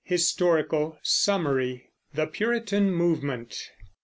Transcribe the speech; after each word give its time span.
HISTORICAL 0.05 0.97
SUMMARY 1.03 1.91
THE 2.15 2.25
PURITAN 2.25 2.91
MOVEMENT. 2.91 3.69